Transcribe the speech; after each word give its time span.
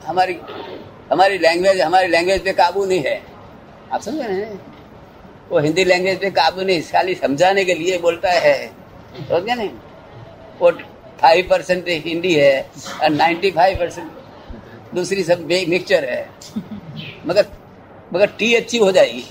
हमारी 0.00 0.36
हमारी 1.12 1.38
लैंग्वेज 1.38 1.80
हमारी 1.80 2.08
लैंग्वेज 2.08 2.44
पे 2.44 2.52
काबू 2.52 2.84
नहीं 2.84 3.02
है। 3.02 3.20
आप 3.92 4.00
समझे 4.00 4.28
ना 4.28 4.58
वो 5.50 5.58
हिंदी 5.58 5.84
लैंग्वेज 5.84 6.20
पे 6.20 6.30
काबू 6.30 6.62
नहीं 6.62 6.82
खाली 6.92 7.14
समझाने 7.14 7.64
के 7.64 7.74
लिए 7.74 7.98
बोलता 7.98 8.30
है। 8.32 8.56
समझ 8.66 9.42
गए 9.42 9.54
नहीं? 9.54 9.70
वो 10.60 10.70
फाइव 11.20 11.46
परसेंट 11.50 11.88
हिंदी 12.04 12.34
है 12.34 12.60
और 13.02 13.10
नाइन्टी 13.10 13.50
फाइव 13.50 13.78
परसेंट 13.78 14.10
दूसरी 14.94 15.22
सब 15.24 15.40
मिक्सचर 15.68 16.04
है। 16.04 16.28
मगर 17.26 17.46
मगर 18.14 18.26
टी 18.38 18.54
अच्छी 18.54 18.78
हो 18.78 18.90
जाएगी। 18.92 19.24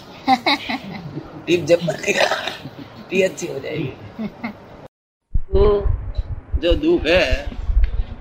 टी 1.48 1.58
जब 1.66 1.80
बनेगा 1.86 2.28
टी 3.10 3.22
अच्छी 3.22 3.48
हो 3.48 3.60
जाएगी। 3.60 3.94
वो 5.54 5.66
जो 6.62 6.74
दुख 6.76 7.08
है 7.08 7.59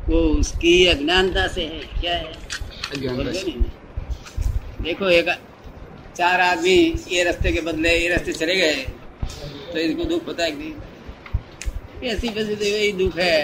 वो 0.08 0.18
उसकी 0.40 0.74
अज्ञानता 0.86 1.46
से 1.54 1.62
है 1.62 1.80
क्या 2.00 2.14
है? 2.14 2.32
देखो 4.82 5.08
एक 5.10 5.28
चार 6.16 6.40
आदमी 6.40 6.76
ये 7.10 7.24
रास्ते 7.24 7.52
के 7.52 7.60
बदले 7.60 7.96
ये 7.98 8.08
रास्ते 8.08 8.32
चले 8.32 8.56
गए 8.56 8.74
तो 9.72 9.78
इसको 9.78 10.04
दुख 10.04 10.26
होता 10.26 10.44
है 10.44 10.58
नहीं? 10.58 10.74
ऐसी 12.10 12.28
वजह 12.28 12.54
से 12.54 12.72
वही 12.72 12.92
दुख 12.92 13.18
है। 13.18 13.38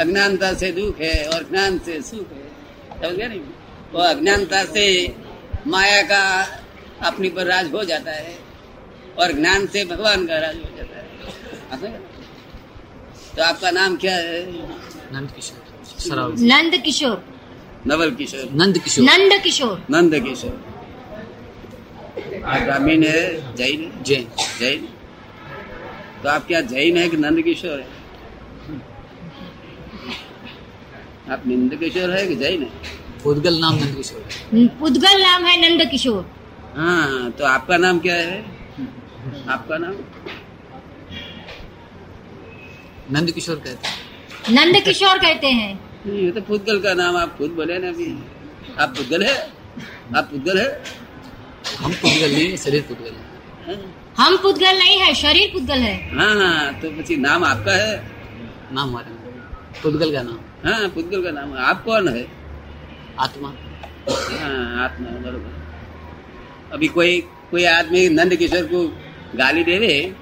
अज्ञानता 0.00 0.52
से 0.54 0.70
दुख 0.72 1.00
है 1.00 1.14
और 1.28 1.42
ज्ञान 1.50 1.78
से 1.78 2.00
सुख 2.02 2.32
है। 2.32 2.46
समझ 3.00 3.16
गया 3.16 3.28
नहीं? 3.28 3.40
वो 3.92 4.00
अज्ञानता 4.00 4.64
से 4.64 4.86
माया 5.66 6.02
का 6.02 6.22
अपनी 7.06 7.28
पर 7.28 7.46
राज 7.46 7.72
हो 7.72 7.84
जाता 7.84 8.12
है 8.12 8.36
और 9.18 9.32
ज्ञान 9.32 9.66
से 9.66 9.84
भगवान 9.84 10.26
का 10.26 10.38
राज 10.38 10.56
हो 10.56 10.76
जाता 10.76 10.96
है? 10.98 12.00
तो 13.36 13.42
आपका 13.42 13.70
नाम 13.70 13.96
क्या 13.96 14.16
है? 14.16 14.40
नंद 15.12 15.30
किशोर। 15.30 16.34
नंद 16.38 16.76
किशोर। 16.76 17.24
नवल 17.86 18.10
किशोर। 18.10 18.48
नंद 18.54 18.78
किशोर। 18.78 19.04
नंद 19.04 19.32
किशोर। 19.42 19.82
नंद 19.90 20.14
किशोर। 20.24 20.54
आप 22.44 22.60
ब्राह्मीण 22.62 23.04
है? 23.04 23.54
जैन? 23.56 24.02
जैन। 24.02 24.26
जैन? 24.60 24.88
तो 26.22 26.28
आप 26.28 26.46
क्या 26.46 26.60
जैन 26.60 26.96
है 26.96 27.08
कि 27.08 27.16
नंद 27.16 27.42
किशोर 27.42 27.80
है? 27.80 27.88
आप 31.30 31.42
नंद 31.46 31.74
किशोर 31.74 32.10
है 32.10 32.26
कि 32.26 32.36
जैन 32.36 32.62
है? 32.62 32.70
उद्गल 33.26 33.58
नाम 33.58 33.74
नंद 33.74 33.96
किशोर। 33.96 34.20
उद्गल 34.82 35.22
नाम 35.22 35.44
है 35.44 35.56
नंद 35.60 35.90
किशोर। 35.90 36.24
हाँ 36.76 37.30
तो 37.30 37.44
आपका 37.44 37.76
नाम 37.76 37.98
क्या 37.98 38.14
है? 38.14 38.38
आपका 39.48 39.78
नाम? 39.78 39.94
नंद 43.10 43.30
किशोर 43.30 43.56
कहते 43.56 43.88
हैं। 43.88 43.94
नंद 44.50 44.82
किशोर 44.84 45.18
कहते 45.18 45.46
हैं। 45.46 45.72
ये 46.06 46.30
तो 46.30 46.40
पुद्गल 46.40 46.80
का 46.80 46.94
नाम 46.94 47.16
आप 47.16 47.36
खुद 47.38 47.50
बोले 47.50 47.78
ना 47.78 47.88
अभी। 47.88 48.06
आप 48.80 48.94
पुद्गल 48.96 49.22
है? 49.22 49.34
आप 50.16 50.28
पुद्गल 50.30 50.58
है? 50.58 50.82
हम 51.78 51.92
पुद्गल 51.92 52.30
नहीं 52.32 52.56
शरीर 52.56 52.82
पुद्गल 52.82 53.10
है। 53.10 53.24
हाँ। 53.66 53.76
हम 54.18 54.36
पुद्गल 54.36 54.78
नहीं 54.78 54.98
है 54.98 55.14
शरीर 55.14 55.50
पुद्गल 55.52 55.78
है। 55.78 55.94
हाँ, 56.16 56.34
हाँ 56.34 56.80
तो 56.80 56.90
પછી 56.90 57.16
नाम 57.16 57.44
आपका 57.44 57.72
है 57.72 57.96
नाम 58.72 58.88
हमारा 58.88 59.10
नाम 59.10 59.82
पुद्गल 59.82 60.12
का 60.12 60.22
नाम। 60.22 60.38
हाँ 60.64 60.88
पुद्गल 60.88 61.22
का 61.22 61.30
नाम। 61.30 61.52
आप 61.58 61.84
कौन 61.84 62.08
है? 62.08 62.26
आत्मा। 63.20 63.48
हाँ 64.40 64.84
आत्मा 64.84 65.10
बरोबर। 65.20 66.72
अभी 66.72 66.88
कोई 66.88 67.20
कोई 67.50 67.64
आदमी 67.64 68.08
नंद 68.08 68.36
किशोर 68.36 68.64
को 68.64 68.84
गाली 69.36 69.64
देवे 69.64 70.14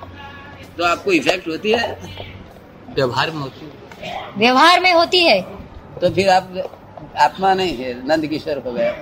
तो 0.78 0.84
आपको 0.84 1.12
इफ़ेक्ट 1.12 1.48
होती 1.48 1.70
है? 1.70 2.39
व्यवहार 2.94 3.30
में 3.30 3.41
होती 3.41 3.64
है। 3.64 3.72
व्यवहार 4.36 4.80
में 4.80 4.92
होती 4.92 5.24
है। 5.24 5.41
तो 6.00 6.10
फिर 6.10 6.28
आप 6.28 6.52
आत्मा 7.19 7.52
नहीं 7.55 7.77
है 7.77 7.92
नंद 8.08 8.27
किशोर 8.27 8.62
हो 8.66 8.72
गया? 8.72 8.92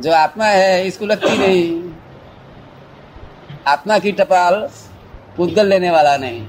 जो 0.00 0.12
आत्मा 0.12 0.46
है 0.46 0.86
इसको 0.86 1.06
लगती 1.06 1.38
नहीं। 1.38 1.92
आत्मा 3.66 3.98
की 3.98 4.12
टपाल 4.12 4.68
पुद्गल 5.36 5.66
लेने 5.66 5.90
वाला 5.90 6.16
नहीं। 6.16 6.40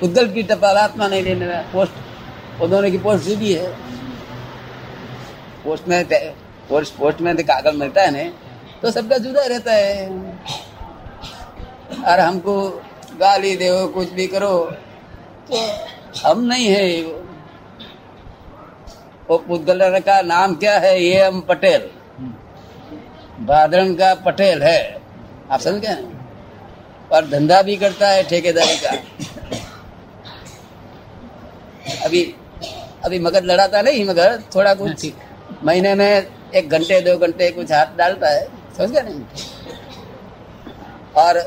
पुद्गल 0.00 0.32
की 0.32 0.42
टपाल 0.42 0.76
आत्मा 0.76 1.08
नहीं 1.08 1.22
लेने 1.22 1.46
वाला। 1.46 1.60
पोस्ट 1.72 2.60
वो 2.60 2.66
दोनों 2.66 2.90
की 2.90 2.98
पोस्ट 2.98 3.24
जुदी 3.24 3.52
है। 3.54 3.72
पोस्ट 5.64 5.88
में 5.88 6.04
पोस्ट 6.68 6.96
पोस्ट 6.96 7.20
में 7.20 7.36
तो 7.36 7.42
कागज़ 7.42 7.76
मिलता 7.76 8.02
है 8.02 8.10
ना 8.10 8.30
तो 8.82 8.90
सबका 8.90 9.18
जुदा 9.18 9.44
रहता 9.46 9.72
है। 9.72 10.08
और 12.04 12.20
हमको 12.20 12.54
गाली 13.20 13.54
दो 13.56 13.86
कुछ 13.88 14.10
भी 14.10 14.26
करो। 14.26 14.58
तो 15.50 15.60
हम 16.18 16.40
नहीं 16.40 16.66
है। 16.66 17.02
वो 19.28 19.38
पुद्गल 19.38 19.98
का 20.00 20.20
नाम 20.22 20.54
क्या 20.54 20.78
है? 20.78 21.02
ये 21.02 21.22
एम 21.22 21.40
पटेल। 21.40 21.88
भादरण 23.46 23.94
का 23.94 24.14
पटेल 24.14 24.62
है। 24.62 25.00
आप 25.50 25.60
समझ 25.60 25.80
गए? 25.80 26.06
और 27.12 27.26
धंधा 27.26 27.62
भी 27.62 27.76
करता 27.76 28.08
है 28.08 28.22
ठेकेदारी 28.22 28.76
का। 28.76 28.90
अभी 32.04 32.22
अभी 33.04 33.18
मगर 33.18 33.44
लड़ाता 33.44 33.82
नहीं 33.82 34.04
मगर 34.04 34.40
थोड़ा 34.54 34.74
कुछ 34.74 35.06
महीने 35.64 35.94
में 35.94 36.26
एक 36.54 36.68
घंटे 36.68 37.00
दो 37.00 37.16
घंटे 37.18 37.50
कुछ 37.50 37.72
हाथ 37.72 37.96
डालता 37.96 38.28
है। 38.28 38.46
समझ 38.76 38.90
गया 38.90 39.02
नहीं? 39.02 39.20
और 41.16 41.38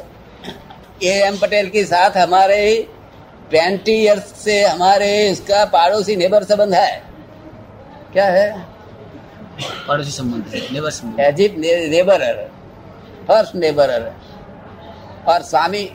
ए 1.04 1.14
एम 1.28 1.38
पटेल 1.38 1.70
के 1.70 1.84
साथ 1.86 2.18
हमारे 2.18 2.58
ट्वेंटी 3.50 3.94
इयर्स 3.94 4.34
से 4.44 4.62
हमारे 4.64 5.08
इसका 5.30 5.64
पड़ोसी 5.68 6.16
नेबर 6.16 6.44
संबंध 6.44 6.74
है। 6.74 7.02
क्या 8.14 8.26
है? 8.26 8.50
पड़ोसी 9.88 10.12
संबंध 10.12 10.54
है 10.54 10.62
नेबर 10.74 10.90
संबंध। 10.92 11.20
As 11.20 11.42
if 11.42 11.56
neighbour 11.90 12.44
first 13.28 13.56
neighbour 13.56 14.12
और 15.28 15.42
स्वामी 15.44 15.90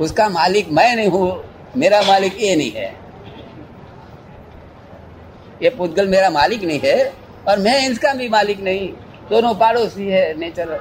उसका 0.00 0.28
मालिक 0.28 0.70
मैं 0.72 0.94
नहीं 0.96 1.08
हूँ 1.08 1.44
मेरा 1.76 2.00
मालिक 2.02 2.40
ये 2.40 2.54
नहीं 2.56 2.70
है। 2.72 2.92
ये 5.62 5.70
पुद्गल 5.70 6.08
मेरा 6.08 6.30
मालिक 6.30 6.62
नहीं 6.64 6.80
है 6.84 7.12
और 7.48 7.58
मैं 7.58 7.78
इसका 7.88 8.12
भी 8.14 8.28
मालिक 8.28 8.60
नहीं। 8.60 8.88
दोनों 9.30 9.54
पड़ोसी 9.56 10.08
है 10.08 10.22
नेचर 10.38 10.78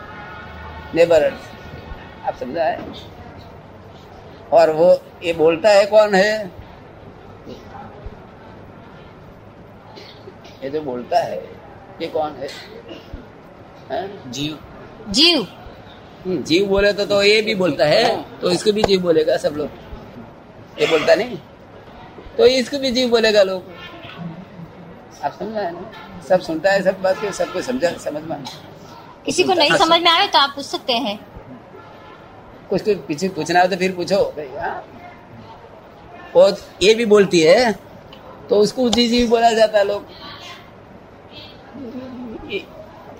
नेबर 0.96 1.24
आप 1.24 2.36
समझा 2.40 2.64
है? 2.64 2.78
और 4.54 4.72
वो 4.72 4.88
ये 5.24 5.34
बोलता 5.34 5.70
है 5.70 5.86
कौन 5.86 6.16
है? 6.16 6.52
ये 10.64 10.70
तो 10.70 10.82
बोलता 10.82 11.20
है 11.20 11.38
ये 12.02 12.08
कौन 12.08 12.36
है, 12.40 12.48
हैं? 13.92 14.32
जीव। 14.32 14.58
जीव। 15.10 15.42
हम्म, 16.26 16.42
जीव 16.44 16.66
बोले 16.68 16.92
तो 16.94 17.06
तो 17.06 17.22
ये 17.24 17.42
भी 17.42 17.56
बोलता 17.56 17.86
है 17.86 18.04
तो 18.42 18.50
इसको 18.52 18.72
भी 18.72 18.84
जीव 18.84 19.02
बोलेगा 19.02 19.38
सब 19.38 19.56
लोग। 19.58 19.70
ये 20.82 20.88
बोलता 20.88 21.16
नहीं? 21.16 21.38
तो 22.38 22.46
इसको 22.46 22.78
भी 22.80 22.92
जीव 22.92 23.10
बोलेगा 23.10 23.44
लोग। 23.44 23.74
आप 25.24 25.38
समझ 25.40 25.56
है 25.56 25.72
ना? 25.74 25.92
सब 26.30 26.42
सुनता 26.42 26.72
है 26.72 26.82
सब 26.84 27.02
बात 27.02 27.26
सबको 27.34 27.62
समझा 27.62 27.92
समझ 28.00 28.24
में 28.24 28.44
किसी 29.26 29.44
को 29.44 29.54
नहीं 29.54 29.78
समझ 29.78 30.02
में 30.02 30.12
आए 30.12 30.28
तो 30.28 30.40
आप 30.40 30.54
पूछ 30.56 30.66
सकते 30.66 30.94
हैं। 30.94 31.20
कुछ 32.70 32.82
कुछ 32.82 32.98
पीछे 33.08 33.30
पूछना 33.30 33.62
हो 33.62 33.68
तो 33.68 33.76
फिर 33.76 33.92
पूछो। 33.96 34.24
भाई, 34.38 34.48
हाँ। 34.58 34.84
वो 36.36 36.48
ये 36.84 36.94
भी 36.96 37.06
बोलती 37.06 37.42
है 37.42 37.72
तो 38.50 38.60
उसको 38.60 38.90
जी 38.90 39.08
जी 39.08 39.26
बोला 39.28 39.52
जाता 39.52 39.78
है 39.78 39.84
लोग। 39.84 40.06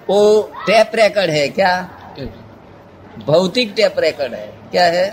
वो 0.10 0.52
टेप 0.68 0.92
रिकॉर्ड 0.96 1.30
है 1.30 1.48
क्या? 1.50 1.74
भौतिक 3.26 3.74
टेप 3.76 4.00
रिकॉर्ड 4.00 4.34
है। 4.34 4.48
क्या 4.72 4.86
है? 4.86 5.06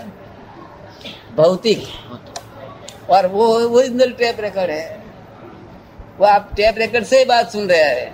भौतिक। 1.35 1.83
और 3.09 3.27
वो 3.27 3.45
ओरिजिनल 3.59 4.11
टेप 4.13 4.39
रिकॉर्ड 4.39 4.71
है। 4.71 5.03
वो 6.17 6.25
आप 6.25 6.49
टेप 6.55 6.75
रिकॉर्ड 6.77 7.05
से 7.05 7.19
ही 7.19 7.25
बात 7.25 7.51
सुन 7.51 7.67
रहे 7.67 7.83
हैं। 7.83 8.13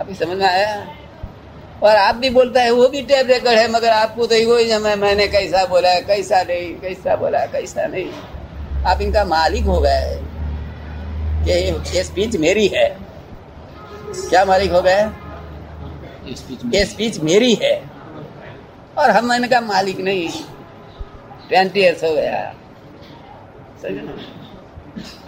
अभी 0.00 0.14
समझ 0.14 0.36
में 0.38 0.46
आया? 0.46 0.96
और 1.82 1.96
आप 1.96 2.14
भी 2.14 2.30
बोलता 2.30 2.62
है 2.62 2.70
वो 2.70 2.88
भी 2.88 3.02
टेप 3.02 3.26
रिकॉर्ड 3.26 3.58
है 3.58 3.68
मगर 3.70 3.90
आपको 3.90 4.26
तो 4.26 4.36
वो 4.48 4.56
ही 4.58 4.78
मैं 4.78 4.94
मैंने 4.96 5.26
कैसा 5.28 5.64
बोला 5.66 5.90
है 5.90 6.00
कैसा 6.00 6.42
नहीं 6.42 6.74
कैसा 6.74 7.16
बोला 7.16 7.44
कैसा 7.46 7.86
नहीं। 7.86 8.10
आप 8.86 9.00
इनका 9.00 9.24
मालिक 9.24 9.64
हो 9.64 9.80
गए। 9.80 10.14
ये 11.44 11.60
ये 11.94 12.02
स्पीच 12.04 12.36
मेरी 12.36 12.66
है। 12.66 12.88
क्या 14.10 14.44
मालिक 14.44 14.72
हो 14.72 14.82
गए? 14.82 15.02
ये 16.74 16.84
स्पीच 16.84 17.18
मेरी 17.20 17.54
है। 17.54 17.74
और 18.98 19.10
हम 19.10 19.32
इनका 19.32 19.60
मालिक 19.60 20.00
नहीं। 20.00 20.28
ट्वेंटी 21.48 21.80
ईयर्स 21.80 22.04
हो 22.04 22.14
गया। 22.14 22.54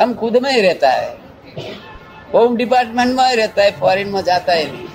हम 0.01 0.15
खुद 0.15 0.37
में 0.37 0.51
ही 0.53 0.61
रहता 0.61 0.91
है। 0.91 1.17
होम 2.35 2.57
डिपार्टमेंट 2.57 3.17
में 3.17 3.29
ही 3.29 3.37
रहता 3.37 3.63
है 3.63 3.71
फॉरेन 3.81 4.09
में 4.09 4.23
जाता 4.23 4.53
है। 4.53 4.65
नहीं 4.73 4.87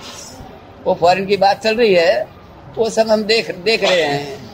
वो 0.85 0.93
फॉरेन 0.93 1.25
की 1.25 1.37
बात 1.37 1.61
चल 1.63 1.75
रही 1.75 1.93
है 1.93 2.27
वो 2.77 2.89
सब 2.89 3.09
हम 3.09 3.23
देख 3.23 3.51
देख 3.55 3.83
रहे 3.83 4.01
हैं। 4.01 4.51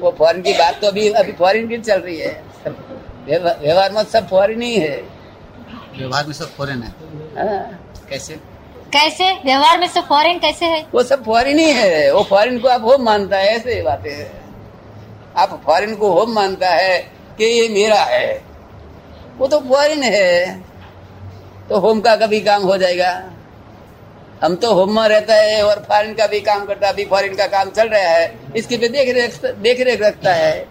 वो 0.00 0.14
फॉरेन 0.18 0.42
की 0.42 0.52
बात 0.52 0.80
तो 0.80 0.86
अभी 0.86 1.08
अभी 1.08 1.32
फॉरेन 1.32 1.68
की 1.68 1.78
चल 1.78 2.00
रही 2.00 2.18
है। 2.18 2.42
व्यवहार 3.28 3.92
में 3.92 4.02
सब 4.04 4.28
फॉरेन 4.28 4.62
ही 4.62 4.74
है। 4.76 4.96
व्यवहार 5.98 6.26
में 6.26 6.32
सब 6.32 6.54
फॉरेन 6.56 6.82
है। 6.82 6.90
हाँ, 7.38 7.86
कैसे? 8.10 8.34
कैसे? 8.92 9.30
व्यवहार 9.44 9.78
में 9.78 9.86
सब 9.86 10.06
फॉरेन 10.08 10.38
कैसे 10.38 10.66
है? 10.66 10.86
वो 10.94 11.02
सब 11.02 11.24
फॉरिन 11.24 11.58
ही 11.58 11.70
है। 11.70 12.12
वो 12.12 12.22
फॉरिन 12.22 12.58
को 12.58 12.68
आप 12.68 12.82
होम 12.82 13.02
मानता 13.02 13.36
है 13.36 13.46
ऐसे 13.46 13.82
बातें 13.82 14.10
है। 14.10 14.30
आप 15.36 15.62
फॉरेन 15.66 15.94
को 15.94 16.12
होम 16.12 16.32
मानता 16.32 16.68
है 16.68 16.98
कि 17.38 17.44
ये 17.44 17.68
मेरा 17.68 18.02
है। 18.02 18.42
वो 19.38 19.46
तो 19.46 19.60
फॉरिन 19.60 20.02
है। 20.02 20.60
तो 21.68 21.78
होम 21.78 22.00
का 22.00 22.16
कभी 22.16 22.40
काम 22.40 22.62
हो 22.62 22.76
जाएगा। 22.76 23.32
हम 24.42 24.54
तो 24.56 24.72
होम 24.74 24.94
में 24.94 25.08
रहता 25.08 25.34
है 25.34 25.62
और 25.62 25.78
फॉरिन 25.88 26.14
का 26.14 26.26
भी 26.26 26.40
काम 26.40 26.64
करता 26.66 26.86
है, 26.86 26.92
अभी 26.92 27.04
फॉरिन 27.04 27.34
का 27.36 27.46
काम 27.46 27.70
चल 27.70 27.88
रहा 27.88 28.08
है। 28.08 28.52
इसके 28.56 28.76
पे 28.76 28.88
देख 28.88 29.14
रेख 29.14 29.44
देख 29.56 29.80
रेख 29.80 30.02
रखता 30.02 30.32
है। 30.34 30.66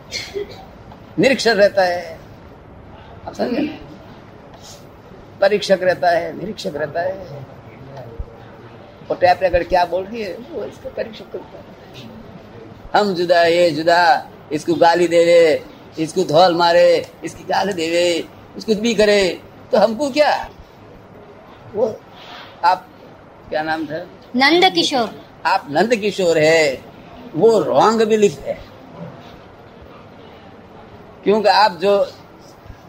निरीक्षण 1.19 1.53
रहता 1.53 1.83
है। 1.83 2.17
आप 3.27 3.33
समझे? 3.33 3.61
परीक्षक 5.41 5.79
रहता 5.83 6.09
है, 6.09 6.37
निरीक्षक 6.37 6.75
रहता 6.75 7.01
है। 7.01 7.13
वो 9.09 9.15
टैप 9.15 9.43
अगर 9.43 9.63
क्या 9.63 9.85
बोल 9.85 10.03
रही 10.03 10.21
है? 10.21 10.33
वो 10.51 10.63
इसका 10.65 10.89
परीक्षक 10.89 11.31
करता 11.31 11.57
है। 11.57 11.63
हम 12.93 13.13
जुदा, 13.15 13.43
ये 13.43 13.69
जुदा, 13.71 14.29
इसको 14.51 14.73
गाली 14.75 15.07
देवे 15.07 15.63
इसको 15.99 16.23
धौल 16.23 16.55
मारे, 16.55 17.05
इसकी 17.23 17.43
गाली 17.43 17.73
देवे 17.73 18.07
इसको 18.57 18.75
भी 18.75 18.93
करे 18.95 19.21
तो 19.71 19.77
हमको 19.77 20.09
क्या? 20.09 20.49
वो 21.73 21.95
आप 22.65 22.87
क्या 23.49 23.61
नाम 23.63 23.85
था? 23.85 23.97
नंद 24.35 24.69
किशोर 24.73 25.09
आप 25.45 25.67
नंद 25.71 25.95
किशोर 25.95 26.37
है। 26.37 26.81
वो 27.35 27.59
रॉन्ग 27.59 28.03
बिलीफ 28.03 28.39
है। 28.39 28.57
क्योंकि 31.23 31.49
आप 31.49 31.79
जो 31.81 31.93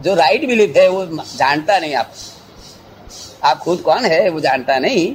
जो 0.02 0.14
राइट 0.14 0.46
बिलीफ 0.46 0.76
है 0.76 0.88
वो 0.88 1.04
जानता 1.36 1.78
नहीं 1.78 1.94
आप। 1.94 2.12
आप 3.44 3.58
खुद 3.58 3.78
कौन 3.78 4.04
है 4.04 4.28
वो 4.28 4.40
जानता 4.40 4.78
नहीं। 4.78 5.14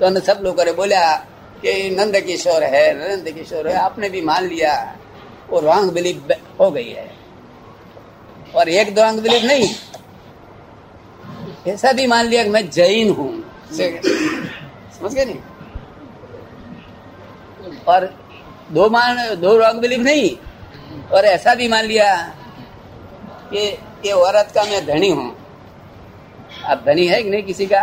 तो 0.00 0.20
सब 0.20 0.40
लोगों 0.42 0.64
ने 0.64 0.72
बोला 0.72 1.14
कि 1.62 1.90
नंद 1.90 2.20
किशोर 2.20 2.62
है 2.64 2.84
नंद 2.94 3.30
किशोर 3.30 3.68
है 3.68 3.74
आपने 3.74 4.08
भी 4.08 4.20
मान 4.20 4.46
लिया। 4.46 4.96
वो 5.50 5.60
रॉन्ग 5.60 5.92
बिलीफ 5.92 6.32
हो 6.60 6.70
गई 6.70 6.90
है। 6.90 7.10
और 8.54 8.68
एक 8.68 8.94
दो 8.94 9.02
रॉन्ग 9.02 9.20
बिलीफ 9.20 9.42
नहीं। 9.42 9.74
ऐसा 11.66 11.92
भी 11.92 12.06
मान 12.06 12.26
लिया 12.26 12.42
कि 12.44 12.50
मैं 12.50 12.70
जैन 12.70 13.10
हूँ। 13.10 13.32
समझ 14.98 15.12
गए 15.14 15.24
नहीं? 15.24 15.40
और 17.88 18.04
दो 18.72 18.88
मान 18.90 19.16
दो 19.40 19.56
रॉन्ग 19.58 19.80
बिलीफ 19.80 20.00
नहीं 20.00 20.30
और 21.16 21.24
ऐसा 21.24 21.54
भी 21.54 21.68
मान 21.68 21.84
लिया 21.84 22.14
कि 23.52 23.58
ये 24.06 24.12
औरत 24.12 24.50
का 24.54 24.64
मैं 24.64 24.84
धनी 24.86 25.10
हूँ। 25.10 25.34
अब 26.70 26.82
धनी 26.86 27.06
है 27.06 27.22
कि 27.22 27.30
नहीं 27.30 27.42
किसी 27.42 27.66
का? 27.66 27.82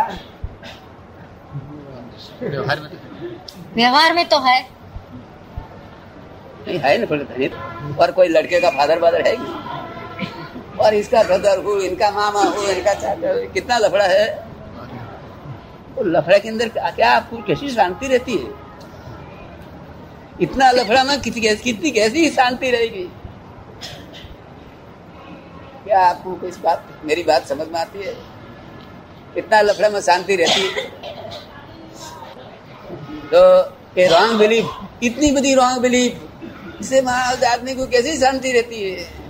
व्यवहार 2.42 2.80
में। 2.80 2.88
व्यवहार 3.74 4.14
में 4.14 4.28
तो 4.28 4.38
है। 4.46 4.60
नहीं 6.66 6.78
है 6.78 6.96
ना 6.98 7.06
थोड़े 7.10 7.24
धनी 7.24 7.46
और 8.00 8.12
कोई 8.12 8.28
लड़के 8.28 8.60
का 8.60 8.70
फादर 8.70 9.00
फादर 9.00 9.26
है 9.26 9.36
कि 9.36 10.78
और 10.84 10.94
इसका 10.94 11.22
ब्रदर 11.22 11.58
हूँ 11.64 11.80
इनका 11.82 12.10
मामा 12.10 12.42
हूँ 12.42 12.64
इनका 12.68 12.94
चाचा 12.94 13.32
हूँ 13.32 13.46
कितना 13.52 13.78
लफड़ा 13.78 14.04
है? 14.04 14.26
लफड़ा 16.04 16.38
के 16.38 16.48
अंदर 16.48 16.68
क्या 16.68 17.10
आपको 17.10 17.36
कैसी 17.46 17.68
शांति 17.70 18.08
रहती 18.08 18.36
है? 18.36 18.52
इतना 20.40 20.70
लफड़ा 20.70 21.04
में 21.04 21.20
कितनी 21.20 21.40
कैसी 21.40 21.62
कितनी 21.62 21.90
कैसी 21.90 22.28
शांति 22.30 22.70
रहेगी? 22.70 23.04
क्या 25.84 26.00
आपको 26.00 26.46
इस 26.46 26.58
बात 26.58 26.86
मेरी 27.04 27.22
बात 27.22 27.46
समझ 27.46 27.66
में 27.68 27.80
आती 27.80 27.98
है? 27.98 28.14
इतना 29.38 29.60
लफड़ा 29.60 29.88
में 29.88 30.00
शांति 30.00 30.36
रहती 30.36 30.60
है। 30.60 30.84
तो 33.26 33.40
ये 33.98 34.06
रॉन्ग 34.08 34.38
बिलीफ 34.38 35.02
इतनी 35.02 35.30
बड़ी 35.32 35.54
रॉन्ग 35.54 35.80
बिलीफ 35.82 36.80
इससे 36.80 37.00
महाराज 37.02 37.44
आदमी 37.44 37.74
को 37.74 37.86
कैसी 37.86 38.16
शांति 38.18 38.52
रहती 38.52 38.82
है? 38.82 39.23